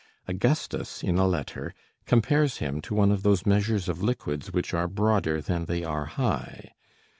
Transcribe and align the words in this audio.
Augustus, 0.27 1.03
in 1.03 1.19
a 1.19 1.27
letter, 1.27 1.75
compares 2.07 2.57
him 2.57 2.81
to 2.81 2.95
one 2.95 3.11
of 3.11 3.21
those 3.21 3.45
measures 3.45 3.87
of 3.87 4.01
liquids 4.01 4.51
which 4.51 4.73
are 4.73 4.87
broader 4.87 5.39
than 5.39 5.65
they 5.65 5.83
are 5.83 6.05
high. 6.05 6.71